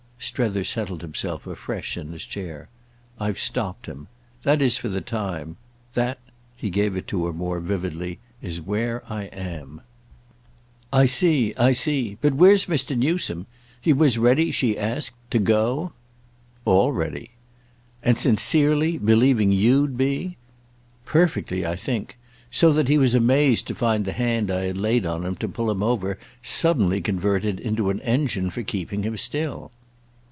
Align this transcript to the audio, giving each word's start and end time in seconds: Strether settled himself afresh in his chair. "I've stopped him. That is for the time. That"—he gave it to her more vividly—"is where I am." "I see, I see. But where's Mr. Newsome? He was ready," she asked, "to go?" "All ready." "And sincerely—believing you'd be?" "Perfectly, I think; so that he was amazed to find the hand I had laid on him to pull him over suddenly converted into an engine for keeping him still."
Strether 0.23 0.63
settled 0.63 1.01
himself 1.01 1.47
afresh 1.47 1.97
in 1.97 2.11
his 2.11 2.27
chair. 2.27 2.69
"I've 3.19 3.39
stopped 3.39 3.87
him. 3.87 4.07
That 4.43 4.61
is 4.61 4.77
for 4.77 4.87
the 4.87 5.01
time. 5.01 5.57
That"—he 5.95 6.69
gave 6.69 6.95
it 6.95 7.07
to 7.07 7.25
her 7.25 7.33
more 7.33 7.59
vividly—"is 7.59 8.61
where 8.61 9.01
I 9.11 9.23
am." 9.23 9.81
"I 10.93 11.07
see, 11.07 11.55
I 11.55 11.71
see. 11.71 12.19
But 12.21 12.35
where's 12.35 12.67
Mr. 12.67 12.95
Newsome? 12.95 13.47
He 13.81 13.93
was 13.93 14.19
ready," 14.19 14.51
she 14.51 14.77
asked, 14.77 15.13
"to 15.31 15.39
go?" 15.39 15.91
"All 16.65 16.91
ready." 16.91 17.31
"And 18.03 18.15
sincerely—believing 18.15 19.51
you'd 19.51 19.97
be?" 19.97 20.37
"Perfectly, 21.03 21.65
I 21.65 21.75
think; 21.75 22.19
so 22.51 22.71
that 22.73 22.89
he 22.89 22.99
was 22.99 23.15
amazed 23.15 23.65
to 23.67 23.75
find 23.75 24.05
the 24.05 24.13
hand 24.13 24.51
I 24.51 24.65
had 24.65 24.77
laid 24.77 25.03
on 25.03 25.25
him 25.25 25.35
to 25.37 25.47
pull 25.49 25.71
him 25.71 25.81
over 25.81 26.19
suddenly 26.43 27.01
converted 27.01 27.59
into 27.59 27.89
an 27.89 27.99
engine 28.01 28.51
for 28.51 28.61
keeping 28.61 29.01
him 29.01 29.17
still." 29.17 29.71